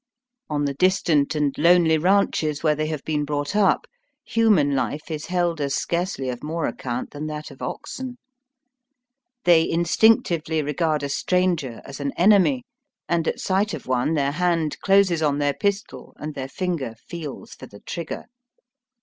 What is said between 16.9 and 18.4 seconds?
feels for the trigger.